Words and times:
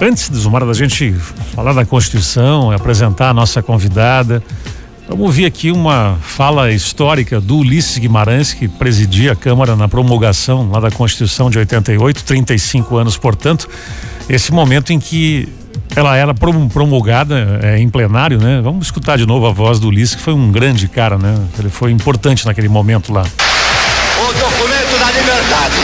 Antes, 0.00 0.28
Zumara, 0.34 0.66
da 0.66 0.72
gente 0.72 1.12
falar 1.54 1.72
da 1.72 1.86
Constituição, 1.86 2.72
apresentar 2.72 3.28
a 3.28 3.32
nossa 3.32 3.62
convidada, 3.62 4.42
vamos 5.08 5.24
ouvir 5.24 5.46
aqui 5.46 5.70
uma 5.70 6.18
fala 6.20 6.72
histórica 6.72 7.40
do 7.40 7.58
Ulisses 7.58 7.98
Guimarães, 7.98 8.52
que 8.52 8.66
presidia 8.66 9.30
a 9.30 9.36
Câmara 9.36 9.76
na 9.76 9.86
promulgação 9.86 10.68
lá 10.68 10.80
da 10.80 10.90
Constituição 10.90 11.48
de 11.48 11.60
88, 11.60 12.24
35 12.24 12.96
anos, 12.96 13.16
portanto, 13.16 13.68
esse 14.28 14.52
momento 14.52 14.92
em 14.92 14.98
que 14.98 15.48
ela 15.94 16.16
era 16.16 16.34
promulgada 16.34 17.60
é, 17.62 17.78
em 17.78 17.88
plenário, 17.88 18.40
né? 18.40 18.60
Vamos 18.64 18.88
escutar 18.88 19.16
de 19.16 19.24
novo 19.24 19.46
a 19.46 19.52
voz 19.52 19.78
do 19.78 19.86
Ulisses, 19.86 20.16
que 20.16 20.22
foi 20.22 20.34
um 20.34 20.50
grande 20.50 20.88
cara, 20.88 21.16
né? 21.16 21.38
Ele 21.56 21.70
foi 21.70 21.92
importante 21.92 22.44
naquele 22.46 22.68
momento 22.68 23.12
lá. 23.12 23.22
O 23.22 24.32
documento 24.32 24.98
da 24.98 25.12
liberdade, 25.12 25.76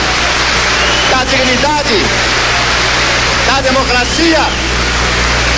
da 1.13 1.25
dignidade 1.27 2.30
da 3.61 3.69
democracia, 3.69 4.39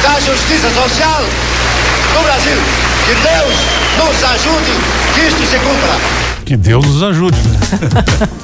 da 0.02 0.18
justiça 0.20 0.68
social 0.70 1.22
no 2.14 2.22
Brasil. 2.22 2.56
Que 3.06 3.14
Deus 3.14 3.54
nos 3.96 4.24
ajude 4.24 4.72
que 5.14 5.20
isto 5.20 5.46
se 5.46 5.58
cumpra. 5.58 6.00
Que 6.44 6.56
Deus 6.56 6.84
nos 6.84 7.02
ajude. 7.02 7.36
Né? 7.38 8.28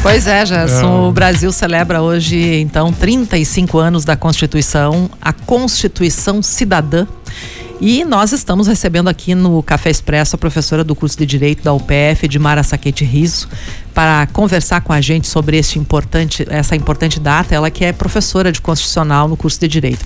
Pois 0.00 0.28
é, 0.28 0.46
Gerson. 0.46 1.06
É. 1.06 1.08
O 1.08 1.10
Brasil 1.10 1.50
celebra 1.50 2.00
hoje, 2.00 2.60
então, 2.60 2.92
35 2.92 3.78
anos 3.78 4.04
da 4.04 4.16
Constituição, 4.16 5.10
a 5.20 5.32
Constituição 5.32 6.40
Cidadã. 6.40 7.04
E 7.80 8.04
nós 8.04 8.32
estamos 8.32 8.66
recebendo 8.66 9.06
aqui 9.06 9.36
no 9.36 9.62
Café 9.62 9.88
Expresso 9.88 10.34
a 10.34 10.38
professora 10.38 10.82
do 10.82 10.96
curso 10.96 11.16
de 11.16 11.24
Direito 11.24 11.62
da 11.62 11.72
UPF, 11.72 12.24
Edmara 12.24 12.64
Saquete 12.64 13.04
Riso, 13.04 13.48
para 13.94 14.26
conversar 14.32 14.80
com 14.80 14.92
a 14.92 15.00
gente 15.00 15.28
sobre 15.28 15.56
este 15.56 15.78
importante, 15.78 16.44
essa 16.50 16.74
importante 16.74 17.20
data. 17.20 17.54
Ela 17.54 17.70
que 17.70 17.84
é 17.84 17.92
professora 17.92 18.50
de 18.50 18.60
Constitucional 18.60 19.28
no 19.28 19.36
curso 19.36 19.60
de 19.60 19.68
Direito. 19.68 20.04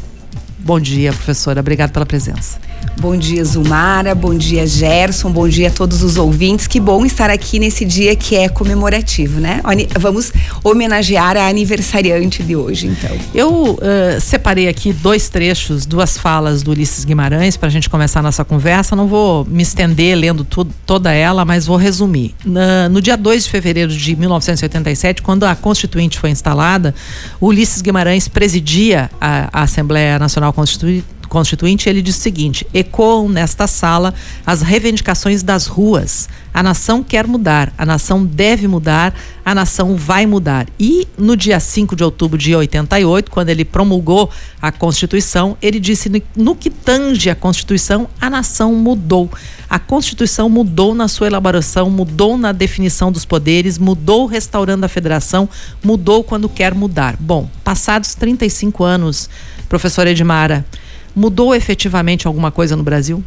Bom 0.58 0.78
dia, 0.78 1.14
professora. 1.14 1.60
Obrigada 1.60 1.90
pela 1.90 2.04
presença. 2.04 2.60
Bom 3.02 3.16
dia, 3.16 3.44
Zumara. 3.44 4.14
Bom 4.14 4.32
dia, 4.32 4.64
Gerson. 4.64 5.30
Bom 5.30 5.48
dia 5.48 5.68
a 5.68 5.70
todos 5.72 6.04
os 6.04 6.16
ouvintes. 6.16 6.68
Que 6.68 6.78
bom 6.78 7.04
estar 7.04 7.30
aqui 7.30 7.58
nesse 7.58 7.84
dia 7.84 8.14
que 8.14 8.36
é 8.36 8.48
comemorativo, 8.48 9.40
né? 9.40 9.60
Vamos 9.98 10.32
homenagear 10.62 11.36
a 11.36 11.48
aniversariante 11.48 12.44
de 12.44 12.54
hoje, 12.54 12.86
então. 12.86 13.10
Eu 13.34 13.72
uh, 13.72 14.20
separei 14.20 14.68
aqui 14.68 14.92
dois 14.92 15.28
trechos, 15.28 15.84
duas 15.84 16.16
falas 16.16 16.62
do 16.62 16.70
Ulisses 16.70 17.04
Guimarães 17.04 17.56
para 17.56 17.68
a 17.68 17.72
gente 17.72 17.90
começar 17.90 18.20
a 18.20 18.22
nossa 18.22 18.44
conversa. 18.44 18.94
Não 18.94 19.08
vou 19.08 19.44
me 19.46 19.64
estender 19.64 20.16
lendo 20.16 20.44
tudo, 20.44 20.72
toda 20.86 21.12
ela, 21.12 21.44
mas 21.44 21.66
vou 21.66 21.76
resumir. 21.76 22.34
Na, 22.44 22.88
no 22.88 23.00
dia 23.02 23.16
2 23.16 23.44
de 23.44 23.50
fevereiro 23.50 23.90
de 23.90 24.14
1987, 24.14 25.22
quando 25.22 25.44
a 25.44 25.56
Constituinte 25.56 26.20
foi 26.20 26.30
instalada, 26.30 26.94
Ulisses 27.40 27.82
Guimarães 27.82 28.28
presidia 28.28 29.10
a, 29.20 29.48
a 29.52 29.62
Assembleia 29.62 30.20
Nacional 30.20 30.52
Constituinte 30.52 31.04
Constituinte, 31.32 31.88
ele 31.88 32.02
diz 32.02 32.18
o 32.18 32.20
seguinte: 32.20 32.66
ecoam 32.74 33.26
nesta 33.26 33.66
sala 33.66 34.12
as 34.46 34.60
reivindicações 34.60 35.42
das 35.42 35.66
ruas. 35.66 36.28
A 36.52 36.62
nação 36.62 37.02
quer 37.02 37.26
mudar, 37.26 37.72
a 37.78 37.86
nação 37.86 38.22
deve 38.22 38.68
mudar, 38.68 39.14
a 39.42 39.54
nação 39.54 39.96
vai 39.96 40.26
mudar. 40.26 40.66
E 40.78 41.08
no 41.16 41.34
dia 41.34 41.58
5 41.58 41.96
de 41.96 42.04
outubro 42.04 42.36
de 42.36 42.54
88, 42.54 43.30
quando 43.30 43.48
ele 43.48 43.64
promulgou 43.64 44.28
a 44.60 44.70
Constituição, 44.70 45.56
ele 45.62 45.80
disse: 45.80 46.10
no 46.36 46.54
que 46.54 46.68
tange 46.68 47.30
a 47.30 47.34
Constituição, 47.34 48.10
a 48.20 48.28
nação 48.28 48.74
mudou. 48.74 49.30
A 49.70 49.78
Constituição 49.78 50.50
mudou 50.50 50.94
na 50.94 51.08
sua 51.08 51.28
elaboração, 51.28 51.88
mudou 51.88 52.36
na 52.36 52.52
definição 52.52 53.10
dos 53.10 53.24
poderes, 53.24 53.78
mudou 53.78 54.26
restaurando 54.26 54.84
a 54.84 54.88
federação, 54.88 55.48
mudou 55.82 56.22
quando 56.22 56.46
quer 56.46 56.74
mudar. 56.74 57.16
Bom, 57.18 57.48
passados 57.64 58.14
35 58.14 58.84
anos, 58.84 59.30
professora 59.66 60.10
Edmara, 60.10 60.66
Mudou 61.14 61.54
efetivamente 61.54 62.26
alguma 62.26 62.50
coisa 62.50 62.76
no 62.76 62.82
Brasil? 62.82 63.22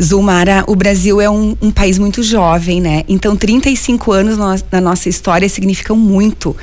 Zulmara, 0.00 0.64
o 0.66 0.76
Brasil 0.76 1.20
é 1.20 1.28
um, 1.28 1.56
um 1.60 1.70
país 1.70 1.98
muito 1.98 2.22
jovem, 2.22 2.80
né? 2.80 3.04
Então, 3.08 3.36
35 3.36 4.12
anos 4.12 4.38
no, 4.38 4.46
na 4.70 4.80
nossa 4.80 5.08
história 5.08 5.48
significam 5.48 5.96
muito. 5.96 6.56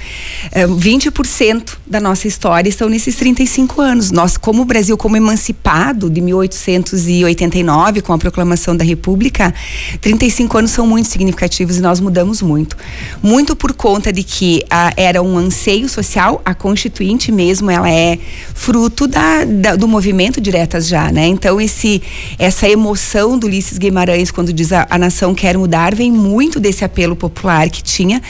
É, 0.51 0.65
20% 0.65 1.77
da 1.85 1.99
nossa 1.99 2.27
história 2.27 2.69
estão 2.69 2.89
nesses 2.89 3.15
35 3.15 3.81
anos. 3.81 4.11
Nós, 4.11 4.37
como 4.37 4.61
o 4.61 4.65
Brasil, 4.65 4.97
como 4.97 5.17
emancipado 5.17 6.09
de 6.09 6.21
1889, 6.21 8.01
com 8.01 8.13
a 8.13 8.17
proclamação 8.17 8.75
da 8.75 8.83
República, 8.83 9.53
35 10.01 10.57
anos 10.57 10.71
são 10.71 10.87
muito 10.87 11.09
significativos 11.09 11.77
e 11.77 11.81
nós 11.81 11.99
mudamos 11.99 12.41
muito. 12.41 12.77
Muito 13.21 13.55
por 13.55 13.73
conta 13.73 14.11
de 14.11 14.23
que 14.23 14.63
a, 14.69 14.93
era 14.95 15.21
um 15.21 15.37
anseio 15.37 15.89
social, 15.89 16.41
a 16.43 16.53
Constituinte 16.53 17.31
mesmo, 17.31 17.69
ela 17.69 17.89
é 17.89 18.17
fruto 18.53 19.07
da, 19.07 19.43
da 19.45 19.75
do 19.75 19.87
movimento 19.87 20.24
diretas 20.39 20.87
já, 20.87 21.11
né? 21.11 21.27
Então 21.27 21.59
esse 21.59 22.01
essa 22.37 22.67
emoção 22.67 23.37
do 23.37 23.47
Ulisses 23.47 23.77
Guimarães 23.77 24.31
quando 24.31 24.51
diz 24.51 24.71
a, 24.71 24.87
a 24.89 24.97
nação 24.97 25.33
quer 25.33 25.57
mudar 25.57 25.95
vem 25.95 26.11
muito 26.11 26.59
desse 26.59 26.83
apelo 26.83 27.15
popular 27.15 27.69
que 27.69 27.83
tinha 27.83 28.21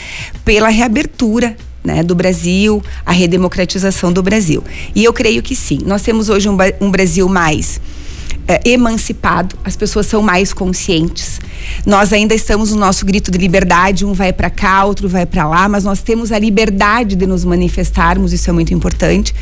pela 0.44 0.70
reabertura 0.70 1.56
né, 1.84 2.02
do 2.02 2.16
Brasil, 2.16 2.84
a 3.06 3.12
redemocratização 3.12 4.12
do 4.12 4.24
Brasil. 4.24 4.64
E 4.96 5.04
eu 5.04 5.14
creio 5.14 5.44
que 5.44 5.56
sim. 5.56 5.80
Nós 5.86 6.02
temos 6.02 6.30
hoje 6.30 6.50
um, 6.50 6.58
um 6.82 6.90
Brasil 6.90 7.30
mais 7.30 7.80
é, 8.48 8.62
emancipado, 8.70 9.56
as 9.64 9.76
pessoas 9.76 10.06
são 10.06 10.22
mais 10.22 10.54
conscientes. 10.54 11.40
Nós 11.86 12.14
ainda 12.14 12.34
estamos 12.34 12.72
no 12.72 12.78
nosso 12.78 13.06
grito 13.06 13.32
de 13.32 13.38
liberdade, 13.38 14.06
um 14.06 14.14
vai 14.14 14.32
para 14.32 14.50
cá, 14.50 14.86
outro 14.86 15.10
vai 15.10 15.26
para 15.26 15.48
lá, 15.48 15.68
mas 15.68 15.84
nós 15.84 16.02
temos 16.02 16.32
a 16.32 16.40
liberdade 16.40 17.16
de 17.16 17.26
nos 17.26 17.44
manifestarmos, 17.44 18.34
isso 18.34 18.50
é 18.50 18.54
muito 18.54 18.74
importante. 18.74 19.34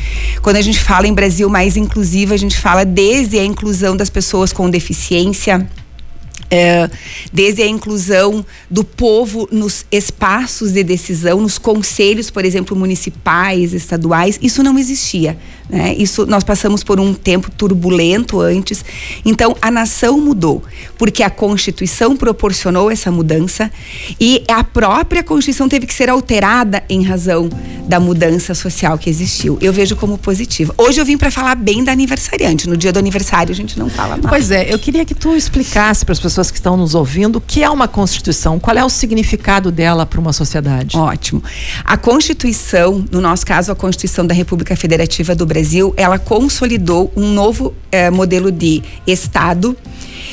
Quando 0.42 0.56
a 0.56 0.62
gente 0.62 0.80
fala 0.80 1.06
em 1.06 1.12
Brasil 1.12 1.48
mais 1.48 1.76
inclusivo, 1.76 2.32
a 2.32 2.36
gente 2.36 2.58
fala 2.58 2.84
desde 2.84 3.38
a 3.38 3.44
inclusão 3.44 3.96
das 3.96 4.08
pessoas 4.08 4.52
com 4.52 4.70
deficiência, 4.70 5.66
é, 6.54 6.88
desde 7.32 7.62
a 7.62 7.66
inclusão 7.66 8.46
do 8.70 8.84
povo 8.84 9.48
nos 9.50 9.84
espaços 9.90 10.70
de 10.70 10.84
decisão, 10.84 11.40
nos 11.40 11.58
conselhos, 11.58 12.30
por 12.30 12.44
exemplo, 12.44 12.76
municipais, 12.76 13.74
estaduais, 13.74 14.38
isso 14.40 14.62
não 14.62 14.78
existia. 14.78 15.36
Né? 15.68 15.96
Isso 15.98 16.24
nós 16.26 16.44
passamos 16.44 16.84
por 16.84 17.00
um 17.00 17.12
tempo 17.12 17.50
turbulento 17.50 18.40
antes. 18.40 18.84
Então 19.24 19.56
a 19.60 19.68
nação 19.68 20.20
mudou, 20.20 20.62
porque 20.96 21.24
a 21.24 21.30
Constituição 21.30 22.16
proporcionou 22.16 22.88
essa 22.88 23.10
mudança 23.10 23.68
e 24.20 24.44
a 24.46 24.62
própria 24.62 25.24
Constituição 25.24 25.68
teve 25.68 25.86
que 25.86 25.94
ser 25.94 26.08
alterada 26.08 26.84
em 26.88 27.02
razão 27.02 27.50
da 27.86 28.00
mudança 28.00 28.54
social 28.54 28.98
que 28.98 29.08
existiu. 29.08 29.58
Eu 29.60 29.72
vejo 29.72 29.96
como 29.96 30.18
positiva. 30.18 30.74
Hoje 30.76 31.00
eu 31.00 31.04
vim 31.04 31.16
para 31.16 31.30
falar 31.30 31.54
bem 31.54 31.84
da 31.84 31.92
aniversariante. 31.92 32.68
No 32.68 32.76
dia 32.76 32.92
do 32.92 32.98
aniversário 32.98 33.52
a 33.52 33.54
gente 33.54 33.78
não 33.78 33.88
fala 33.88 34.16
mais. 34.16 34.26
Pois 34.28 34.50
é, 34.50 34.72
eu 34.72 34.78
queria 34.78 35.04
que 35.04 35.14
tu 35.14 35.34
explicasse 35.34 36.04
para 36.04 36.12
as 36.12 36.20
pessoas 36.20 36.50
que 36.50 36.56
estão 36.56 36.76
nos 36.76 36.94
ouvindo 36.94 37.36
o 37.36 37.40
que 37.40 37.62
é 37.62 37.70
uma 37.70 37.86
Constituição, 37.86 38.58
qual 38.58 38.76
é 38.76 38.84
o 38.84 38.88
significado 38.88 39.70
dela 39.70 40.04
para 40.06 40.20
uma 40.20 40.32
sociedade. 40.32 40.96
Ótimo. 40.96 41.42
A 41.84 41.96
Constituição, 41.96 43.04
no 43.10 43.20
nosso 43.20 43.46
caso 43.46 43.70
a 43.70 43.74
Constituição 43.74 44.26
da 44.26 44.34
República 44.34 44.74
Federativa 44.76 45.34
do 45.34 45.46
Brasil, 45.46 45.94
ela 45.96 46.18
consolidou 46.18 47.12
um 47.16 47.32
novo 47.32 47.74
eh, 47.92 48.10
modelo 48.10 48.50
de 48.50 48.82
Estado 49.06 49.76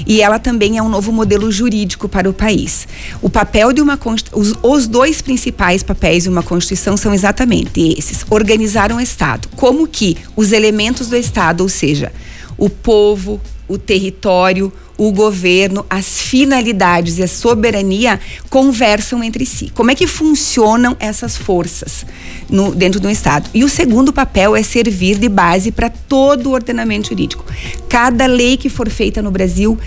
e 0.06 0.22
ela 0.22 0.40
também 0.40 0.78
é 0.78 0.84
um 0.84 0.90
novo 0.90 1.12
modelo 1.12 1.52
jurídico 1.52 2.08
para 2.08 2.30
o 2.30 2.34
país. 2.34 2.88
O 3.22 3.30
papel 3.30 3.74
de 3.74 3.82
uma 3.82 4.00
os, 4.34 4.54
os 4.62 4.88
dois 4.88 5.22
principais 5.22 5.84
papéis 5.84 6.24
de 6.24 6.30
uma 6.30 6.44
Constituição 6.44 6.98
são 6.98 7.14
exatamente 7.14 7.96
esses: 7.98 8.26
organizar 8.30 8.92
um 8.92 9.00
Estado, 9.00 9.48
como 9.56 9.88
que 9.88 10.18
os 10.36 10.52
elementos 10.52 11.08
do 11.08 11.16
Estado, 11.16 11.62
ou 11.62 11.70
seja, 11.70 12.12
o 12.58 12.70
povo, 12.70 13.40
o 13.68 13.78
território, 13.78 14.72
o 14.98 15.12
governo, 15.12 15.86
as 15.90 16.20
finalidades 16.20 17.18
e 17.18 17.24
a 17.24 17.28
soberania 17.28 18.20
conversam 18.50 19.24
entre 19.24 19.46
si. 19.46 19.70
Como 19.70 19.92
é 19.92 19.96
que 19.96 20.08
funcionam 20.08 20.96
essas 21.00 21.36
forças 21.36 22.06
no, 22.50 22.74
dentro 22.74 23.00
do 23.00 23.10
Estado? 23.10 23.50
E 23.54 23.64
o 23.64 23.70
segundo 23.70 24.14
papel 24.14 24.56
é 24.56 24.64
servir 24.64 25.18
de 25.18 25.30
base 25.30 25.72
para 25.72 25.90
todo 25.90 26.48
o 26.48 26.54
ordenamento 26.54 27.10
jurídico. 27.10 27.46
Cada 27.90 28.26
lei 28.26 28.58
que 28.58 28.70
for 28.70 28.90
feita 28.90 29.22
no 29.22 29.32
Brasil 29.32 29.78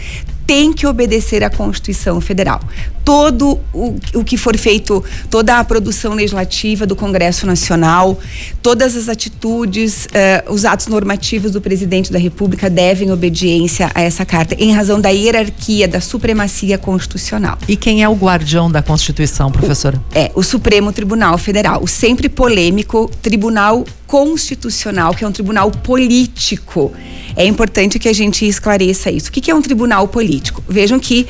tem 0.46 0.72
que 0.72 0.86
obedecer 0.86 1.42
à 1.42 1.50
Constituição 1.50 2.20
Federal. 2.20 2.60
Todo 3.04 3.60
o, 3.72 3.96
o 4.14 4.24
que 4.24 4.36
for 4.36 4.56
feito, 4.56 5.04
toda 5.28 5.58
a 5.58 5.64
produção 5.64 6.14
legislativa 6.14 6.86
do 6.86 6.96
Congresso 6.96 7.46
Nacional, 7.46 8.18
todas 8.62 8.96
as 8.96 9.08
atitudes, 9.08 10.06
uh, 10.06 10.52
os 10.52 10.64
atos 10.64 10.86
normativos 10.86 11.52
do 11.52 11.60
presidente 11.60 12.10
da 12.10 12.18
República 12.18 12.70
devem 12.70 13.12
obediência 13.12 13.90
a 13.94 14.00
essa 14.00 14.24
carta, 14.24 14.54
em 14.58 14.72
razão 14.72 15.00
da 15.00 15.10
hierarquia, 15.10 15.86
da 15.86 16.00
supremacia 16.00 16.78
constitucional. 16.78 17.58
E 17.68 17.76
quem 17.76 18.02
é 18.02 18.08
o 18.08 18.14
guardião 18.14 18.70
da 18.70 18.82
Constituição, 18.82 19.52
professora? 19.52 19.98
O, 20.14 20.18
é, 20.18 20.32
o 20.34 20.42
Supremo 20.42 20.92
Tribunal 20.92 21.36
Federal, 21.36 21.82
o 21.82 21.86
sempre 21.86 22.28
polêmico 22.28 23.10
Tribunal 23.20 23.84
constitucional, 24.14 25.12
que 25.12 25.24
é 25.24 25.26
um 25.26 25.32
tribunal 25.32 25.72
político. 25.72 26.92
É 27.34 27.44
importante 27.44 27.98
que 27.98 28.08
a 28.08 28.12
gente 28.12 28.46
esclareça 28.46 29.10
isso. 29.10 29.28
O 29.28 29.32
que 29.32 29.50
é 29.50 29.54
um 29.54 29.60
tribunal 29.60 30.06
político? 30.06 30.62
Vejam 30.68 31.00
que 31.00 31.26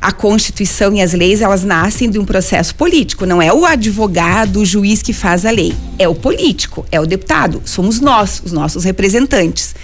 a 0.00 0.12
Constituição 0.12 0.94
e 0.94 1.02
as 1.02 1.12
leis, 1.12 1.40
elas 1.40 1.64
nascem 1.64 2.08
de 2.08 2.16
um 2.16 2.24
processo 2.24 2.76
político. 2.76 3.26
Não 3.26 3.42
é 3.42 3.52
o 3.52 3.66
advogado, 3.66 4.60
o 4.60 4.64
juiz 4.64 5.02
que 5.02 5.12
faz 5.12 5.44
a 5.44 5.50
lei. 5.50 5.74
É 5.98 6.06
o 6.06 6.14
político, 6.14 6.86
é 6.92 7.00
o 7.00 7.06
deputado. 7.06 7.60
Somos 7.64 7.98
nós, 7.98 8.40
os 8.44 8.52
nossos 8.52 8.84
representantes. 8.84 9.74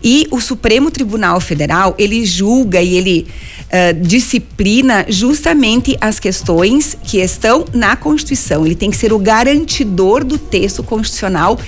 E 0.00 0.28
o 0.30 0.40
Supremo 0.40 0.92
Tribunal 0.92 1.40
Federal, 1.40 1.96
ele 1.98 2.24
julga 2.24 2.80
e 2.80 2.94
ele 2.94 3.26
uh, 3.68 4.00
disciplina 4.00 5.04
justamente 5.08 5.96
as 6.00 6.20
questões 6.20 6.96
que 7.02 7.18
estão 7.18 7.64
na 7.72 7.96
Constituição. 7.96 8.64
Ele 8.64 8.76
tem 8.76 8.88
que 8.88 8.96
ser 8.96 9.12
o 9.12 9.18
garantidor 9.18 10.22
do 10.22 10.38
texto 10.38 10.84
constitucional, 10.84 11.58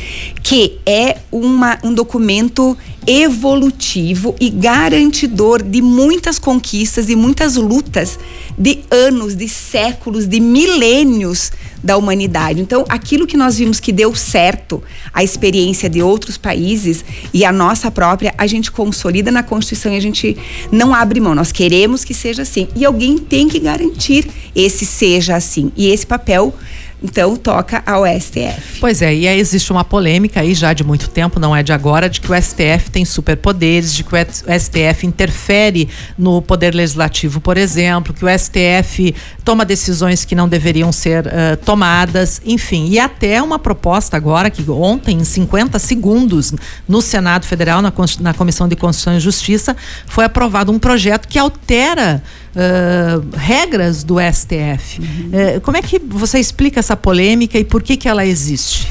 que 0.42 0.78
é 0.84 1.18
uma, 1.30 1.78
um 1.82 1.92
documento 1.92 2.76
evolutivo 3.06 4.34
e 4.40 4.50
garantidor 4.50 5.62
de 5.62 5.80
muitas 5.80 6.38
conquistas 6.38 7.08
e 7.08 7.16
muitas 7.16 7.56
lutas 7.56 8.18
de 8.58 8.80
anos, 8.90 9.34
de 9.34 9.48
séculos, 9.48 10.26
de 10.26 10.38
milênios 10.38 11.50
da 11.82 11.96
humanidade. 11.96 12.60
Então, 12.60 12.84
aquilo 12.88 13.26
que 13.26 13.36
nós 13.36 13.56
vimos 13.56 13.80
que 13.80 13.90
deu 13.90 14.14
certo, 14.14 14.82
a 15.14 15.24
experiência 15.24 15.88
de 15.88 16.02
outros 16.02 16.36
países 16.36 17.04
e 17.32 17.44
a 17.44 17.52
nossa 17.52 17.90
própria, 17.90 18.34
a 18.36 18.46
gente 18.46 18.70
consolida 18.70 19.30
na 19.30 19.42
Constituição 19.42 19.92
e 19.92 19.96
a 19.96 20.00
gente 20.00 20.36
não 20.70 20.94
abre 20.94 21.20
mão. 21.20 21.34
Nós 21.34 21.52
queremos 21.52 22.04
que 22.04 22.12
seja 22.12 22.42
assim. 22.42 22.68
E 22.76 22.84
alguém 22.84 23.16
tem 23.16 23.48
que 23.48 23.58
garantir 23.58 24.28
esse 24.54 24.84
seja 24.84 25.36
assim. 25.36 25.72
E 25.76 25.88
esse 25.88 26.06
papel 26.06 26.54
então 27.02 27.36
toca 27.36 27.82
ao 27.86 28.04
STF. 28.06 28.80
Pois 28.80 29.02
é, 29.02 29.14
e 29.14 29.26
aí 29.26 29.38
existe 29.38 29.72
uma 29.72 29.84
polêmica 29.84 30.40
aí 30.40 30.54
já 30.54 30.72
de 30.72 30.84
muito 30.84 31.08
tempo, 31.08 31.40
não 31.40 31.54
é 31.54 31.62
de 31.62 31.72
agora, 31.72 32.08
de 32.08 32.20
que 32.20 32.30
o 32.30 32.34
STF 32.34 32.90
tem 32.90 33.04
superpoderes, 33.04 33.92
de 33.92 34.04
que 34.04 34.14
o 34.14 34.18
STF 34.60 35.06
interfere 35.06 35.88
no 36.16 36.42
poder 36.42 36.74
legislativo, 36.74 37.40
por 37.40 37.56
exemplo, 37.56 38.12
que 38.12 38.24
o 38.24 38.28
STF 38.28 39.14
toma 39.44 39.64
decisões 39.64 40.24
que 40.24 40.34
não 40.34 40.48
deveriam 40.48 40.92
ser 40.92 41.26
uh, 41.26 41.56
tomadas, 41.64 42.40
enfim. 42.44 42.88
E 42.88 42.98
até 42.98 43.42
uma 43.42 43.58
proposta 43.58 44.16
agora, 44.16 44.50
que 44.50 44.68
ontem, 44.70 45.18
em 45.18 45.24
50 45.24 45.78
segundos, 45.78 46.52
no 46.88 47.00
Senado 47.00 47.46
Federal, 47.46 47.82
na, 47.82 47.92
na 48.20 48.34
Comissão 48.34 48.68
de 48.68 48.76
Constituição 48.76 49.16
e 49.16 49.20
Justiça, 49.20 49.76
foi 50.06 50.24
aprovado 50.24 50.70
um 50.70 50.78
projeto 50.78 51.26
que 51.26 51.38
altera 51.38 52.22
uh, 52.54 53.36
regras 53.36 54.02
do 54.02 54.16
STF. 54.20 55.00
Uhum. 55.00 55.56
Uh, 55.56 55.60
como 55.60 55.76
é 55.76 55.82
que 55.82 55.98
você 55.98 56.38
explica 56.38 56.80
essa 56.80 56.89
polêmica 56.96 57.58
e 57.58 57.64
por 57.64 57.82
que, 57.82 57.96
que 57.96 58.08
ela 58.08 58.24
existe? 58.24 58.86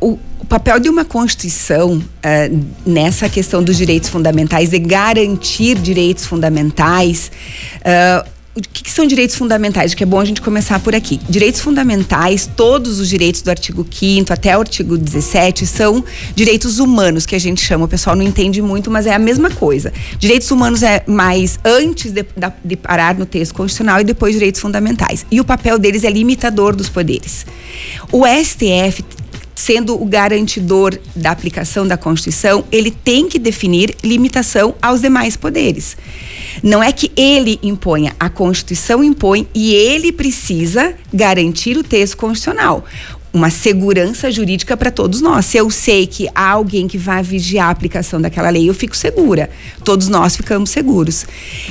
Uh, 0.00 0.12
o, 0.12 0.18
papel 0.52 0.78
de 0.78 0.90
uma 0.90 1.02
Constituição 1.02 1.96
uh, 1.96 2.66
nessa 2.84 3.26
questão 3.26 3.62
dos 3.64 3.74
direitos 3.74 4.10
fundamentais, 4.10 4.68
de 4.68 4.78
garantir 4.78 5.78
direitos 5.78 6.26
fundamentais, 6.26 7.32
uh, 7.78 8.28
o 8.54 8.60
que, 8.60 8.84
que, 8.84 8.90
são 8.90 9.06
direitos 9.06 9.34
fundamentais? 9.34 9.94
Que 9.94 10.02
é 10.02 10.06
bom 10.06 10.20
a 10.20 10.24
gente 10.24 10.42
começar 10.42 10.78
por 10.78 10.94
aqui. 10.94 11.18
Direitos 11.26 11.60
fundamentais, 11.60 12.48
todos 12.54 13.00
os 13.00 13.08
direitos 13.08 13.40
do 13.40 13.48
artigo 13.48 13.86
5 13.90 14.30
até 14.30 14.54
o 14.56 14.60
artigo 14.60 14.98
17 14.98 15.66
são 15.66 16.04
direitos 16.34 16.78
humanos, 16.78 17.24
que 17.24 17.34
a 17.34 17.38
gente 17.38 17.62
chama. 17.62 17.86
O 17.86 17.88
pessoal 17.88 18.14
não 18.14 18.22
entende 18.22 18.60
muito, 18.60 18.90
mas 18.90 19.06
é 19.06 19.14
a 19.14 19.18
mesma 19.18 19.50
coisa. 19.50 19.90
Direitos 20.18 20.50
humanos 20.50 20.82
é 20.82 21.02
mais 21.06 21.58
antes 21.64 22.12
de, 22.12 22.26
de 22.62 22.76
parar 22.76 23.14
no 23.14 23.24
texto 23.24 23.54
constitucional 23.54 24.00
e 24.02 24.04
depois 24.04 24.34
direitos 24.34 24.60
fundamentais. 24.60 25.24
E 25.30 25.40
o 25.40 25.44
papel 25.44 25.78
deles 25.78 26.04
é 26.04 26.10
limitador 26.10 26.76
dos 26.76 26.90
poderes. 26.90 27.46
O 28.12 28.24
STF 28.26 29.02
sendo 29.54 30.00
o 30.00 30.04
garantidor 30.04 30.98
da 31.14 31.30
aplicação 31.30 31.86
da 31.86 31.96
Constituição, 31.96 32.64
ele 32.72 32.90
tem 32.90 33.28
que 33.28 33.38
definir 33.38 33.94
limitação 34.02 34.74
aos 34.80 35.00
demais 35.00 35.36
poderes. 35.36 35.96
Não 36.62 36.82
é 36.82 36.92
que 36.92 37.10
ele 37.16 37.58
imponha, 37.62 38.14
a 38.18 38.28
Constituição 38.28 39.02
impõe 39.02 39.48
e 39.54 39.74
ele 39.74 40.12
precisa 40.12 40.94
garantir 41.12 41.76
o 41.76 41.82
texto 41.82 42.16
constitucional 42.16 42.84
uma 43.32 43.48
segurança 43.48 44.30
jurídica 44.30 44.76
para 44.76 44.90
todos 44.90 45.20
nós. 45.20 45.46
Se 45.46 45.56
eu 45.56 45.70
sei 45.70 46.06
que 46.06 46.28
há 46.34 46.50
alguém 46.50 46.86
que 46.86 46.98
vai 46.98 47.22
vigiar 47.22 47.68
a 47.68 47.70
aplicação 47.70 48.20
daquela 48.20 48.50
lei, 48.50 48.68
eu 48.68 48.74
fico 48.74 48.96
segura. 48.96 49.48
Todos 49.82 50.08
nós 50.08 50.36
ficamos 50.36 50.70
seguros. 50.70 51.24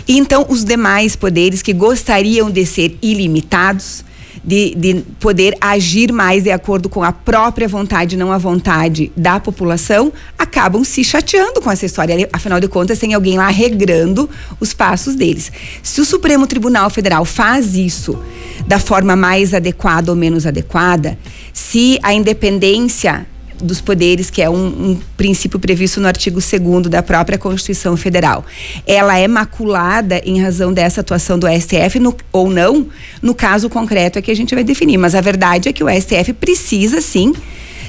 E 0.08 0.18
então, 0.18 0.46
os 0.50 0.64
demais 0.64 1.16
poderes 1.16 1.62
que 1.62 1.72
gostariam 1.72 2.50
de 2.50 2.66
ser 2.66 2.98
ilimitados, 3.02 4.04
de, 4.44 4.74
de 4.76 5.02
poder 5.20 5.56
agir 5.62 6.12
mais 6.12 6.44
de 6.44 6.52
acordo 6.52 6.90
com 6.90 7.04
a 7.04 7.12
própria 7.12 7.68
vontade, 7.68 8.18
não 8.18 8.32
a 8.32 8.38
vontade 8.38 9.12
da 9.16 9.40
população, 9.40 10.12
acabam 10.38 10.84
se 10.84 11.04
chateando 11.04 11.62
com 11.62 11.70
essa 11.70 11.86
história. 11.86 12.30
Afinal 12.34 12.60
de 12.60 12.68
contas, 12.68 13.00
tem 13.00 13.14
alguém 13.14 13.38
lá 13.38 13.50
regrando 13.50 14.30
os 14.60 14.74
passos 14.74 15.16
deles. 15.16 15.52
Se 15.84 16.02
o 16.02 16.06
Supremo 16.06 16.48
Tribunal 16.48 16.90
Federal 16.90 17.26
faz 17.26 17.76
isso 17.76 18.18
da 18.66 18.80
forma 18.80 19.16
mais 19.16 19.54
adequada 19.54 20.12
ou 20.12 20.18
menos 20.18 20.46
adequada, 20.46 21.18
se 21.54 22.00
a 22.02 22.14
independência 22.14 23.26
dos 23.62 23.82
poderes, 23.82 24.30
que 24.30 24.42
é 24.42 24.50
um, 24.50 24.66
um 24.66 25.00
princípio 25.16 25.60
previsto 25.60 26.00
no 26.00 26.08
artigo 26.08 26.40
2 26.40 26.88
da 26.90 27.02
própria 27.04 27.38
Constituição 27.38 27.96
Federal. 27.96 28.46
Ela 28.86 29.18
é 29.18 29.28
maculada 29.28 30.22
em 30.26 30.42
razão 30.42 30.74
dessa 30.74 31.02
atuação 31.02 31.38
do 31.38 31.48
STF 31.48 32.00
no, 32.00 32.16
ou 32.32 32.50
não, 32.50 32.88
no 33.22 33.34
caso 33.34 33.70
concreto 33.70 34.20
é 34.20 34.22
que 34.22 34.32
a 34.32 34.36
gente 34.36 34.54
vai 34.56 34.64
definir. 34.64 34.98
Mas 34.98 35.16
a 35.16 35.22
verdade 35.22 35.70
é 35.70 35.74
que 35.74 35.84
o 35.84 35.90
STF 35.90 36.34
precisa 36.34 37.02
sim 37.02 37.34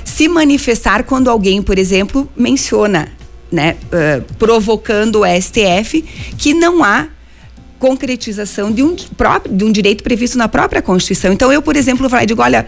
se 0.05 0.29
manifestar 0.29 1.05
quando 1.05 1.29
alguém, 1.29 1.63
por 1.63 1.79
exemplo, 1.79 2.29
menciona, 2.37 3.09
né, 3.51 3.77
uh, 3.87 4.35
provocando 4.35 5.21
o 5.21 5.25
STF, 5.27 6.03
que 6.37 6.55
não 6.55 6.83
há 6.83 7.09
concretização 7.83 8.71
de 8.71 8.81
um, 8.81 8.95
próprio, 9.17 9.53
de 9.57 9.65
um 9.65 9.73
direito 9.73 10.05
previsto 10.05 10.39
na 10.39 10.47
própria 10.47 10.81
Constituição. 10.81 11.33
Então, 11.33 11.53
eu, 11.53 11.61
por 11.61 11.75
exemplo, 11.75 12.09
e 12.23 12.27
digo: 12.27 12.41
olha, 12.41 12.65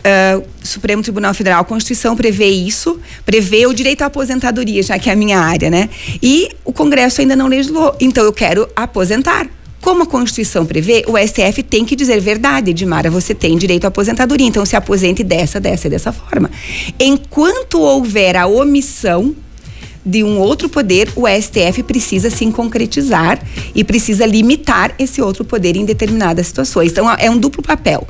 Uh, 0.00 0.42
Supremo 0.62 1.02
Tribunal 1.02 1.34
Federal, 1.34 1.60
a 1.60 1.64
Constituição 1.64 2.16
prevê 2.16 2.48
isso, 2.48 2.98
prevê 3.24 3.66
o 3.66 3.72
direito 3.72 4.02
à 4.02 4.06
aposentadoria, 4.06 4.82
já 4.82 4.98
que 4.98 5.10
é 5.10 5.12
a 5.12 5.16
minha 5.16 5.38
área, 5.38 5.70
né? 5.70 5.88
E 6.22 6.48
o 6.64 6.72
Congresso 6.72 7.20
ainda 7.20 7.36
não 7.36 7.46
legislou. 7.46 7.94
Então 8.00 8.24
eu 8.24 8.32
quero 8.32 8.68
aposentar. 8.74 9.46
Como 9.80 10.02
a 10.02 10.06
Constituição 10.06 10.66
prevê, 10.66 11.04
o 11.06 11.16
STF 11.16 11.62
tem 11.62 11.86
que 11.86 11.96
dizer 11.96 12.20
verdade, 12.20 12.70
Edmara, 12.70 13.10
você 13.10 13.34
tem 13.34 13.56
direito 13.56 13.86
à 13.86 13.88
aposentadoria, 13.88 14.46
então 14.46 14.64
se 14.66 14.76
aposente 14.76 15.24
dessa, 15.24 15.58
dessa 15.58 15.86
e 15.86 15.90
dessa 15.90 16.12
forma. 16.12 16.50
Enquanto 16.98 17.80
houver 17.80 18.36
a 18.36 18.46
omissão 18.46 19.34
de 20.04 20.24
um 20.24 20.38
outro 20.38 20.68
poder, 20.68 21.10
o 21.14 21.26
STF 21.28 21.82
precisa 21.82 22.30
se 22.30 22.50
concretizar 22.50 23.38
e 23.74 23.84
precisa 23.84 24.24
limitar 24.26 24.94
esse 24.98 25.20
outro 25.20 25.44
poder 25.44 25.76
em 25.76 25.84
determinadas 25.84 26.46
situações. 26.46 26.90
Então, 26.90 27.10
é 27.10 27.30
um 27.30 27.38
duplo 27.38 27.62
papel 27.62 28.06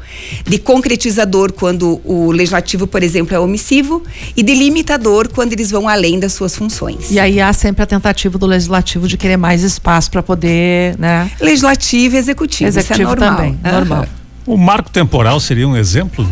de 0.47 0.59
concretizador 0.59 1.53
quando 1.53 2.01
o 2.05 2.31
legislativo, 2.31 2.87
por 2.87 3.03
exemplo, 3.03 3.35
é 3.35 3.39
omissivo 3.39 4.03
e 4.37 4.43
de 4.43 4.55
limitador 4.55 5.29
quando 5.29 5.53
eles 5.53 5.71
vão 5.71 5.89
além 5.89 6.19
das 6.19 6.33
suas 6.33 6.55
funções. 6.57 7.11
E 7.11 7.19
aí 7.19 7.41
há 7.41 7.53
sempre 7.53 7.83
a 7.83 7.87
tentativa 7.87 8.39
do 8.39 8.47
legislativo 8.47 9.09
de 9.09 9.17
querer 9.17 9.37
mais 9.37 9.63
espaço 9.63 10.11
para 10.11 10.23
poder, 10.23 10.97
né? 10.99 11.31
Legislativo 11.41 12.17
e 12.17 12.19
executivo, 12.19 12.69
executivo 12.69 13.03
isso 13.03 13.13
é 13.13 13.17
normal. 13.17 13.37
também, 13.37 13.59
uhum. 13.65 13.73
normal. 13.73 14.07
O 14.47 14.57
marco 14.57 14.91
temporal 14.91 15.39
seria 15.41 15.69
um 15.69 15.77
exemplo 15.77 16.29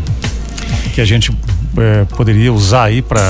que 0.94 1.00
a 1.00 1.04
gente 1.04 1.30
é, 1.76 2.04
poderia 2.06 2.52
usar 2.52 2.84
aí 2.84 3.02
para 3.02 3.20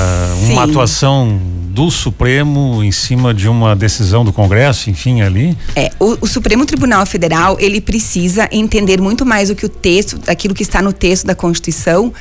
uma 0.51 0.65
atuação 0.65 1.39
do 1.79 1.93
Supremo 1.93 2.83
em 2.83 2.91
cima 2.91 3.33
de 3.33 3.49
uma 3.49 3.77
decisão 3.77 4.25
do 4.25 4.33
Congresso, 4.33 4.91
enfim, 4.91 5.23
ali? 5.23 5.57
É, 5.77 5.93
o, 6.01 6.19
o, 6.23 6.27
Supremo 6.27 6.67
Tribunal 6.67 7.07
Federal, 7.07 7.57
ele 7.61 7.81
precisa 7.81 8.49
entender 8.51 9.01
muito 9.01 9.25
mais 9.25 9.49
do 9.49 9.55
que 9.55 9.65
o 9.65 9.69
texto, 9.69 10.19
aquilo 10.27 10.55
que 10.55 10.65
está 10.65 10.83
no 10.83 10.93
texto 10.93 11.25
da 11.25 11.37
Constituição, 11.37 12.07
uh, 12.09 12.13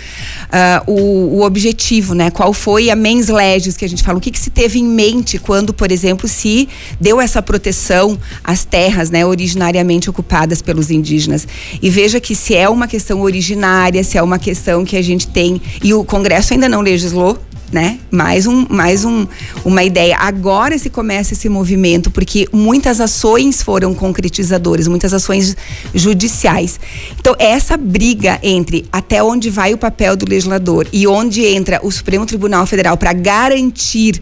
o, 0.85 1.37
o, 1.37 1.41
objetivo, 1.41 2.13
né? 2.13 2.29
Qual 2.29 2.53
foi 2.53 2.91
a 2.91 2.95
mens 2.95 3.29
legis 3.29 3.75
que 3.75 3.83
a 3.83 3.89
gente 3.89 4.03
fala, 4.03 4.19
o 4.19 4.21
que, 4.21 4.29
que 4.29 4.39
se 4.39 4.51
teve 4.51 4.77
em 4.77 4.85
mente 4.85 5.39
quando, 5.39 5.73
por 5.73 5.91
exemplo, 5.91 6.27
se 6.27 6.69
deu 7.01 7.19
essa 7.19 7.41
proteção 7.41 8.15
às 8.43 8.63
terras, 8.63 9.09
né, 9.09 9.25
originariamente 9.25 10.07
ocupadas 10.07 10.61
pelos 10.61 10.91
indígenas. 10.91 11.47
E 11.81 11.89
veja 11.89 12.19
que 12.19 12.35
se 12.35 12.55
é 12.55 12.69
uma 12.69 12.87
questão 12.87 13.21
originária, 13.21 14.03
se 14.03 14.19
é 14.19 14.21
uma 14.21 14.37
questão 14.37 14.85
que 14.85 14.95
a 14.95 15.01
gente 15.01 15.27
tem, 15.27 15.59
e 15.83 15.95
o 15.95 16.03
Congresso 16.03 16.53
ainda 16.53 16.69
não 16.69 16.81
legislou, 16.81 17.39
né? 17.71 17.99
Mais 18.09 18.47
um, 18.47 18.65
mais 18.69 19.03
um, 19.03 19.27
uma 19.65 19.83
ideia. 19.83 20.17
Agora 20.17 20.77
se 20.77 20.89
começa 20.89 21.33
esse 21.33 21.49
movimento 21.49 22.09
porque 22.09 22.47
muitas 22.51 23.01
ações 23.01 23.61
foram 23.61 23.93
concretizadoras, 23.93 24.87
muitas 24.87 25.13
ações 25.13 25.55
judiciais. 25.93 26.79
Então 27.19 27.35
essa 27.39 27.75
briga 27.77 28.39
entre 28.41 28.85
até 28.91 29.21
onde 29.21 29.49
vai 29.49 29.73
o 29.73 29.77
papel 29.77 30.15
do 30.15 30.27
legislador 30.27 30.87
e 30.91 31.07
onde 31.07 31.45
entra 31.45 31.79
o 31.83 31.91
Supremo 31.91 32.25
Tribunal 32.25 32.65
Federal 32.65 32.97
para 32.97 33.13
garantir 33.13 34.21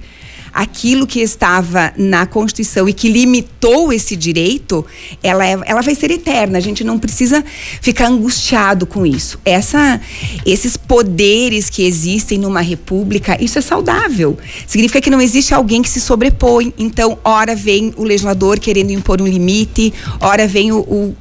aquilo 0.56 1.06
que 1.06 1.20
estava 1.20 1.92
na 1.98 2.26
Constituição 2.26 2.88
e 2.88 2.94
que 2.94 3.10
limitou 3.10 3.92
esse 3.92 4.16
direito, 4.16 4.86
ela, 5.22 5.46
é, 5.46 5.60
ela 5.66 5.82
vai 5.82 5.94
ser 5.94 6.10
eterna. 6.12 6.58
A 6.58 6.62
gente 6.62 6.82
não 6.82 6.98
precisa 6.98 7.44
ficar 7.82 8.08
angustiado 8.08 8.86
com 8.86 9.06
isso. 9.06 9.38
Essa, 9.44 10.00
esses 10.46 10.78
poderes 10.78 11.70
que 11.70 11.86
existem 11.86 12.38
numa 12.38 12.62
república, 12.62 13.38
isso 13.44 13.60
é 13.60 13.62
saudável. 13.62 14.38
Significa 14.66 15.02
que 15.02 15.10
não 15.10 15.20
existe 15.20 15.54
alguém 15.54 15.82
que 15.82 15.90
se 15.90 16.00
sobrepõe. 16.00 16.74
Então, 16.78 17.18
ora 17.22 17.54
vem 17.54 17.94
o 17.98 18.06
legislador 18.06 18.58
querendo 18.58 18.92
impor 18.92 19.22
um 19.22 19.28
limite, 19.28 19.94
ora 20.22 20.48
vem 20.48 20.72
o, 20.72 20.80
o, 20.80 21.16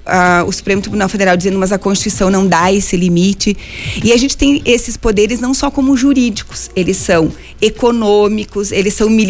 o 0.47 0.53
Supremo 0.53 0.81
Tribunal 0.81 1.09
Federal 1.09 1.37
dizendo, 1.37 1.59
mas 1.59 1.73
a 1.73 1.79
Constituição 1.79 2.31
não 2.31 2.47
dá 2.47 2.73
esse 2.73 2.97
limite. 2.97 3.57
E 4.05 4.13
a 4.13 4.17
gente 4.17 4.37
tem 4.37 4.63
esses 4.65 4.97
poderes 4.97 5.41
não 5.41 5.53
só 5.53 5.73
como 5.73 5.97
jurídicos, 5.97 6.71
eles 6.77 6.99
são 6.99 7.33
econômicos, 7.61 8.71
eles 8.71 8.95
são 8.95 9.09
militares, 9.09 9.24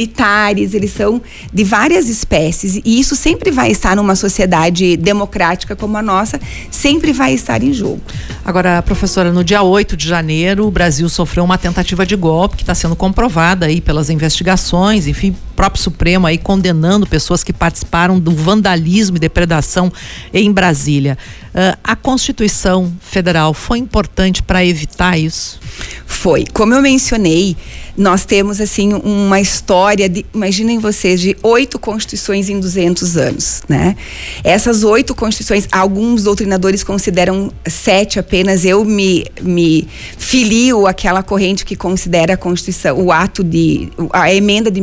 eles 0.74 0.92
são 0.92 1.20
de 1.52 1.64
várias 1.64 2.08
espécies. 2.08 2.80
E 2.84 3.00
isso 3.00 3.14
sempre 3.14 3.50
vai 3.50 3.70
estar 3.70 3.96
numa 3.96 4.16
sociedade 4.16 4.96
democrática 4.96 5.76
como 5.76 5.96
a 5.96 6.02
nossa, 6.02 6.40
sempre 6.70 7.12
vai 7.12 7.34
estar 7.34 7.62
em 7.62 7.72
jogo. 7.72 8.00
Agora, 8.44 8.82
professora, 8.82 9.32
no 9.32 9.44
dia 9.44 9.62
8 9.62 9.96
de 9.96 10.08
janeiro, 10.08 10.66
o 10.66 10.70
Brasil 10.70 11.08
sofreu 11.08 11.44
uma 11.44 11.58
tentativa 11.58 12.04
de 12.04 12.16
golpe 12.16 12.56
que 12.56 12.62
está 12.62 12.74
sendo 12.74 12.96
comprovada 12.96 13.66
aí 13.66 13.80
pelas 13.80 14.10
investigações, 14.10 15.06
enfim, 15.06 15.34
próprio 15.54 15.82
Supremo 15.82 16.26
aí 16.26 16.38
condenando 16.38 17.06
pessoas 17.06 17.42
que 17.42 17.52
participaram 17.52 18.18
do 18.18 18.32
vandalismo 18.32 19.16
e 19.16 19.20
depredação 19.20 19.92
em 20.32 20.50
Brasília. 20.52 21.16
Uh, 21.54 21.78
a 21.84 21.94
Constituição 21.94 22.92
Federal 23.00 23.54
foi 23.54 23.78
importante 23.78 24.42
para 24.42 24.64
evitar 24.64 25.16
isso? 25.16 25.61
Foi. 26.04 26.44
Como 26.52 26.75
eu 26.75 26.82
mencionei, 26.82 27.56
nós 27.96 28.25
temos 28.25 28.61
assim 28.61 28.92
uma 28.92 29.40
história 29.40 30.08
de, 30.08 30.26
imaginem 30.34 30.78
vocês, 30.78 31.20
de 31.20 31.37
oito 31.42 31.78
constituições 31.78 32.49
em 32.49 32.58
200 32.58 33.16
anos, 33.16 33.62
né? 33.68 33.96
Essas 34.42 34.82
oito 34.82 35.14
constituições, 35.14 35.68
alguns 35.70 36.25
doutrinadores 36.25 36.82
consideram 36.82 37.52
sete 37.66 38.18
apenas. 38.18 38.64
Eu 38.64 38.84
me, 38.84 39.25
me 39.40 39.87
filio 40.18 40.87
àquela 40.87 41.23
corrente 41.23 41.64
que 41.64 41.76
considera 41.76 42.34
a 42.34 42.37
Constituição, 42.37 42.99
o 43.00 43.12
ato 43.12 43.44
de 43.44 43.88
a 44.12 44.32
emenda 44.32 44.70
de 44.70 44.80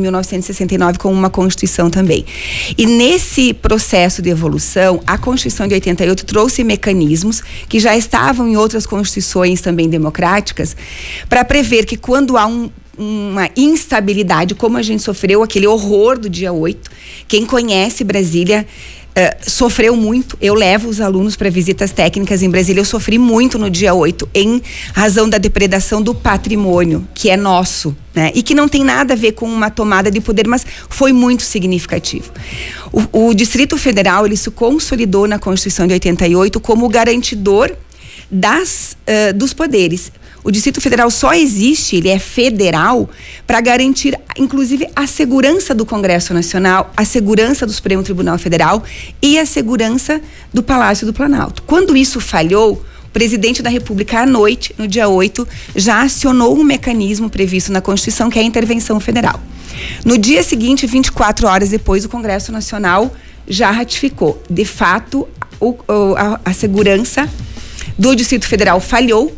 1969 0.62 0.98
como 0.98 1.14
uma 1.14 1.30
Constituição 1.30 1.90
também. 1.90 2.24
E 2.76 2.86
nesse 2.86 3.52
processo 3.52 4.22
de 4.22 4.30
evolução, 4.30 5.00
a 5.06 5.18
Constituição 5.18 5.66
de 5.66 5.74
88 5.74 6.24
trouxe 6.24 6.64
mecanismos 6.64 7.42
que 7.68 7.78
já 7.78 7.96
estavam 7.96 8.48
em 8.48 8.56
outras 8.56 8.86
constituições 8.86 9.60
também 9.60 9.88
democráticas 9.88 10.76
para 11.28 11.44
prever 11.44 11.84
que 11.84 11.96
quando 11.96 12.36
há 12.36 12.46
um 12.46 12.70
uma 12.96 13.48
instabilidade, 13.56 14.54
como 14.54 14.76
a 14.76 14.82
gente 14.82 15.02
sofreu 15.02 15.42
aquele 15.42 15.66
horror 15.66 16.18
do 16.18 16.28
dia 16.28 16.52
8. 16.52 16.90
Quem 17.26 17.46
conhece 17.46 18.04
Brasília 18.04 18.66
uh, 19.16 19.50
sofreu 19.50 19.96
muito. 19.96 20.36
Eu 20.40 20.54
levo 20.54 20.88
os 20.88 21.00
alunos 21.00 21.36
para 21.36 21.50
visitas 21.50 21.92
técnicas 21.92 22.42
em 22.42 22.50
Brasília. 22.50 22.80
Eu 22.80 22.84
sofri 22.84 23.18
muito 23.18 23.58
no 23.58 23.70
dia 23.70 23.94
8, 23.94 24.28
em 24.34 24.62
razão 24.92 25.28
da 25.28 25.38
depredação 25.38 26.02
do 26.02 26.14
patrimônio, 26.14 27.06
que 27.14 27.30
é 27.30 27.36
nosso. 27.36 27.96
Né? 28.14 28.30
E 28.34 28.42
que 28.42 28.54
não 28.54 28.68
tem 28.68 28.84
nada 28.84 29.14
a 29.14 29.16
ver 29.16 29.32
com 29.32 29.46
uma 29.46 29.70
tomada 29.70 30.10
de 30.10 30.20
poder, 30.20 30.46
mas 30.46 30.66
foi 30.88 31.12
muito 31.12 31.42
significativo. 31.42 32.30
O, 32.92 33.28
o 33.28 33.34
Distrito 33.34 33.78
Federal 33.78 34.26
ele 34.26 34.36
se 34.36 34.50
consolidou 34.50 35.26
na 35.26 35.38
Constituição 35.38 35.86
de 35.86 35.94
88 35.94 36.60
como 36.60 36.88
garantidor 36.88 37.72
das, 38.30 38.96
uh, 39.06 39.32
dos 39.34 39.52
poderes 39.52 40.12
o 40.44 40.50
Distrito 40.50 40.80
Federal 40.80 41.10
só 41.10 41.32
existe, 41.34 41.96
ele 41.96 42.08
é 42.08 42.18
federal, 42.18 43.08
para 43.46 43.60
garantir, 43.60 44.18
inclusive, 44.36 44.88
a 44.94 45.06
segurança 45.06 45.74
do 45.74 45.86
Congresso 45.86 46.34
Nacional, 46.34 46.92
a 46.96 47.04
segurança 47.04 47.64
do 47.64 47.72
Supremo 47.72 48.02
Tribunal 48.02 48.36
Federal 48.38 48.82
e 49.20 49.38
a 49.38 49.46
segurança 49.46 50.20
do 50.52 50.62
Palácio 50.62 51.06
do 51.06 51.12
Planalto. 51.12 51.62
Quando 51.62 51.96
isso 51.96 52.20
falhou, 52.20 52.84
o 53.04 53.10
presidente 53.12 53.62
da 53.62 53.70
República, 53.70 54.20
à 54.20 54.26
noite, 54.26 54.74
no 54.76 54.88
dia 54.88 55.08
8, 55.08 55.46
já 55.76 56.02
acionou 56.02 56.58
um 56.58 56.64
mecanismo 56.64 57.30
previsto 57.30 57.70
na 57.70 57.80
Constituição, 57.80 58.28
que 58.28 58.38
é 58.38 58.42
a 58.42 58.44
intervenção 58.44 58.98
federal. 58.98 59.40
No 60.04 60.18
dia 60.18 60.42
seguinte, 60.42 60.86
24 60.86 61.46
horas 61.46 61.70
depois, 61.70 62.04
o 62.04 62.08
Congresso 62.08 62.50
Nacional 62.50 63.14
já 63.46 63.70
ratificou. 63.70 64.42
De 64.50 64.64
fato, 64.64 65.28
o, 65.60 65.76
a, 66.16 66.40
a 66.44 66.52
segurança 66.52 67.28
do 67.98 68.14
Distrito 68.14 68.46
Federal 68.46 68.80
falhou 68.80 69.36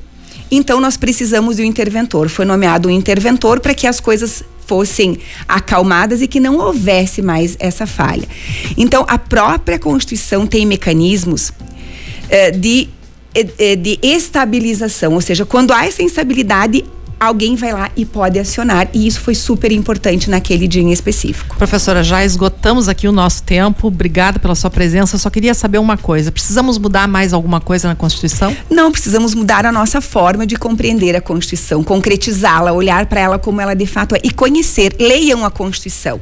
então 0.50 0.80
nós 0.80 0.96
precisamos 0.96 1.56
de 1.56 1.62
um 1.62 1.64
interventor. 1.64 2.28
Foi 2.28 2.44
nomeado 2.44 2.88
um 2.88 2.90
interventor 2.90 3.60
para 3.60 3.74
que 3.74 3.86
as 3.86 4.00
coisas 4.00 4.44
fossem 4.66 5.18
acalmadas 5.46 6.22
e 6.22 6.26
que 6.26 6.40
não 6.40 6.56
houvesse 6.56 7.20
mais 7.22 7.56
essa 7.58 7.86
falha. 7.86 8.26
Então 8.76 9.04
a 9.08 9.18
própria 9.18 9.78
Constituição 9.78 10.46
tem 10.46 10.64
mecanismos 10.64 11.52
eh, 12.30 12.50
de, 12.50 12.88
eh, 13.34 13.76
de 13.76 13.98
estabilização, 14.02 15.14
ou 15.14 15.20
seja, 15.20 15.44
quando 15.44 15.72
há 15.72 15.86
essa 15.86 16.02
instabilidade, 16.02 16.84
alguém 17.26 17.56
vai 17.56 17.72
lá 17.72 17.90
e 17.96 18.04
pode 18.04 18.38
acionar. 18.38 18.88
E 18.92 19.06
isso 19.06 19.20
foi 19.20 19.34
super 19.34 19.72
importante 19.72 20.30
naquele 20.30 20.68
dia 20.68 20.82
em 20.82 20.92
específico. 20.92 21.56
Professora, 21.56 22.02
já 22.02 22.24
esgotamos 22.24 22.88
aqui 22.88 23.08
o 23.08 23.12
nosso 23.12 23.42
tempo. 23.42 23.88
Obrigada 23.88 24.38
pela 24.38 24.54
sua 24.54 24.70
presença. 24.70 25.18
Só 25.18 25.30
queria 25.30 25.54
saber 25.54 25.78
uma 25.78 25.96
coisa: 25.96 26.30
precisamos 26.30 26.78
mudar 26.78 27.08
mais 27.08 27.32
alguma 27.32 27.60
coisa 27.60 27.88
na 27.88 27.94
Constituição? 27.94 28.56
Não, 28.70 28.90
precisamos 28.92 29.34
mudar 29.34 29.66
a 29.66 29.72
nossa 29.72 30.00
forma 30.00 30.46
de 30.46 30.56
compreender 30.56 31.16
a 31.16 31.20
Constituição, 31.20 31.82
concretizá-la, 31.82 32.72
olhar 32.72 33.06
para 33.06 33.20
ela 33.20 33.38
como 33.38 33.60
ela 33.60 33.74
de 33.74 33.86
fato 33.86 34.14
é 34.14 34.20
e 34.22 34.30
conhecer. 34.30 34.94
Leiam 34.98 35.44
a 35.44 35.50
Constituição. 35.50 36.20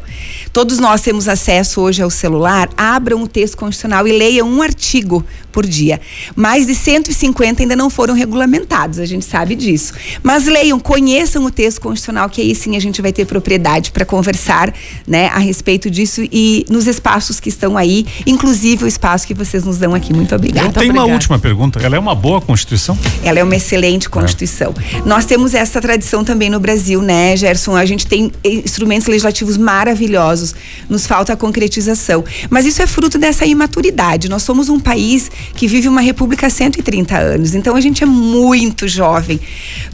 Todos 0.52 0.78
nós 0.78 1.00
temos 1.00 1.28
acesso 1.28 1.80
hoje 1.80 2.02
ao 2.02 2.10
celular. 2.10 2.68
Abram 2.76 3.22
o 3.22 3.28
texto 3.28 3.56
constitucional 3.56 4.06
e 4.06 4.12
leiam 4.12 4.48
um 4.48 4.62
artigo 4.62 5.24
por 5.52 5.66
dia. 5.66 6.00
Mais 6.34 6.66
de 6.66 6.74
150 6.74 7.62
ainda 7.62 7.76
não 7.76 7.90
foram 7.90 8.14
regulamentados, 8.14 8.98
a 8.98 9.04
gente 9.04 9.24
sabe 9.24 9.54
disso. 9.54 9.92
Mas 10.22 10.46
leiam, 10.46 10.80
conheçam 10.92 11.42
o 11.46 11.50
texto 11.50 11.80
constitucional, 11.80 12.28
que 12.28 12.42
aí 12.42 12.54
sim 12.54 12.76
a 12.76 12.78
gente 12.78 13.00
vai 13.00 13.14
ter 13.14 13.24
propriedade 13.24 13.90
para 13.92 14.04
conversar 14.04 14.74
né, 15.06 15.28
a 15.28 15.38
respeito 15.38 15.90
disso 15.90 16.20
e 16.30 16.66
nos 16.68 16.86
espaços 16.86 17.40
que 17.40 17.48
estão 17.48 17.78
aí, 17.78 18.04
inclusive 18.26 18.84
o 18.84 18.86
espaço 18.86 19.26
que 19.26 19.32
vocês 19.32 19.64
nos 19.64 19.78
dão 19.78 19.94
aqui. 19.94 20.12
Muito 20.12 20.34
obrigada. 20.34 20.68
Eu 20.68 20.72
tenho 20.72 20.92
uma 20.92 21.06
última 21.06 21.38
pergunta. 21.38 21.80
Ela 21.82 21.96
é 21.96 21.98
uma 21.98 22.14
boa 22.14 22.42
Constituição? 22.42 22.98
Ela 23.24 23.38
é 23.38 23.42
uma 23.42 23.56
excelente 23.56 24.10
Constituição. 24.10 24.74
É. 24.94 25.00
Nós 25.08 25.24
temos 25.24 25.54
essa 25.54 25.80
tradição 25.80 26.22
também 26.22 26.50
no 26.50 26.60
Brasil, 26.60 27.00
né, 27.00 27.34
Gerson? 27.38 27.74
A 27.74 27.86
gente 27.86 28.06
tem 28.06 28.30
instrumentos 28.44 29.08
legislativos 29.08 29.56
maravilhosos, 29.56 30.54
nos 30.90 31.06
falta 31.06 31.32
a 31.32 31.36
concretização. 31.36 32.22
Mas 32.50 32.66
isso 32.66 32.82
é 32.82 32.86
fruto 32.86 33.18
dessa 33.18 33.46
imaturidade. 33.46 34.28
Nós 34.28 34.42
somos 34.42 34.68
um 34.68 34.78
país 34.78 35.30
que 35.54 35.66
vive 35.66 35.88
uma 35.88 36.02
república 36.02 36.48
há 36.48 36.50
130 36.50 37.16
anos. 37.16 37.54
Então 37.54 37.74
a 37.74 37.80
gente 37.80 38.02
é 38.02 38.06
muito 38.06 38.86
jovem, 38.86 39.40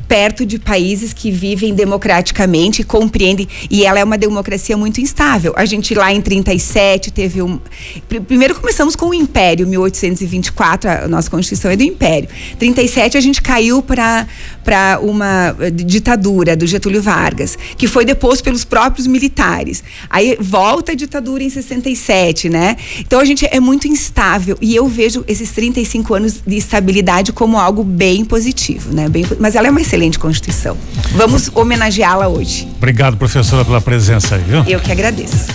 perto 0.09 0.45
de 0.45 0.59
países 0.59 0.88
que 1.12 1.30
vivem 1.30 1.75
democraticamente 1.75 2.83
e 2.83 2.85
compreendem. 2.85 3.49
E 3.71 3.85
ela 3.85 3.99
é 3.99 4.04
uma 4.04 4.18
democracia 4.18 4.76
muito 4.76 5.00
instável. 5.00 5.52
A 5.57 5.64
gente 5.64 5.95
lá 5.95 6.12
em 6.12 6.21
37 6.21 7.11
teve 7.11 7.42
um. 7.42 7.59
Primeiro 8.26 8.54
começamos 8.54 8.97
com 8.97 9.07
o 9.07 9.14
Império, 9.14 9.66
1824, 9.66 10.90
a 10.90 11.09
nossa 11.09 11.30
Constituição 11.30 11.71
é 11.71 11.76
do 11.76 11.83
Império. 11.83 12.28
37 12.59 13.16
a 13.16 13.21
gente 13.21 13.42
caiu 13.42 13.83
para 13.83 14.26
uma 15.02 15.54
ditadura 15.73 16.57
do 16.57 16.66
Getúlio 16.66 17.02
Vargas, 17.02 17.57
que 17.76 17.87
foi 17.87 18.04
deposto 18.04 18.45
pelos 18.45 18.64
próprios 18.64 19.07
militares. 19.07 19.83
Aí 20.11 20.37
volta 20.40 20.92
a 20.92 20.95
ditadura 20.95 21.42
em 21.42 21.50
67, 21.50 22.49
né? 22.49 22.76
Então 23.00 23.21
a 23.21 23.25
gente 23.25 23.47
é 23.50 23.61
muito 23.61 23.88
instável. 23.88 24.57
E 24.61 24.75
eu 24.75 24.87
vejo 24.87 25.25
esses 25.26 25.50
35 25.50 26.14
anos 26.14 26.42
de 26.47 26.57
estabilidade 26.57 27.33
como 27.33 27.59
algo 27.59 27.83
bem 27.83 28.25
positivo, 28.25 28.92
né? 28.92 29.09
Bem, 29.09 29.25
mas 29.38 29.54
ela 29.54 29.68
é 29.68 29.71
uma 29.71 29.80
excelente 29.80 30.18
Constituição. 30.18 30.68
Vamos 31.15 31.51
homenageá-la 31.55 32.29
hoje. 32.29 32.69
Obrigado, 32.77 33.17
professora, 33.17 33.65
pela 33.65 33.81
presença 33.81 34.35
aí, 34.35 34.43
viu? 34.43 34.65
Eu 34.67 34.81
que 34.81 34.93
agradeço. 34.93 35.49